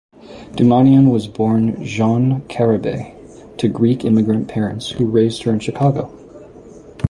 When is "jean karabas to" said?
1.85-3.67